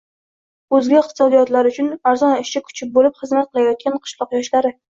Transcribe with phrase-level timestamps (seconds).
[0.77, 4.77] o‘zga iqtisodiyotlar uchun arzon ishchi kuchi bo‘lib xizmat qilayotgan qishloq yoshlari